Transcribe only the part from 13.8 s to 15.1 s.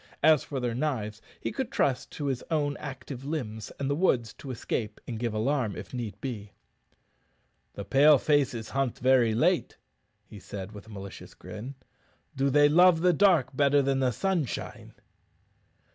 than the sunshine?"